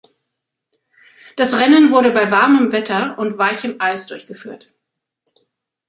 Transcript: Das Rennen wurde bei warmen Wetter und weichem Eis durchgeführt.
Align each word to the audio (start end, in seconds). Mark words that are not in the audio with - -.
Das 1.37 1.59
Rennen 1.59 1.91
wurde 1.91 2.09
bei 2.09 2.31
warmen 2.31 2.71
Wetter 2.71 3.19
und 3.19 3.37
weichem 3.37 3.75
Eis 3.77 4.07
durchgeführt. 4.07 4.73